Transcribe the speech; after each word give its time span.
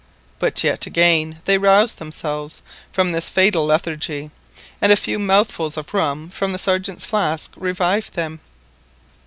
But 0.39 0.63
yet 0.63 0.87
again 0.87 1.41
they 1.45 1.59
roused 1.59 1.99
themselves 1.99 2.63
from 2.91 3.11
this 3.11 3.29
fatal 3.29 3.67
lethargy, 3.67 4.31
and 4.81 4.91
a 4.91 4.95
few 4.95 5.19
mouthfuls 5.19 5.77
of 5.77 5.93
rum 5.93 6.31
from 6.31 6.53
the 6.53 6.57
Sergeant's 6.57 7.05
flask 7.05 7.53
revived 7.55 8.13
them. 8.15 8.39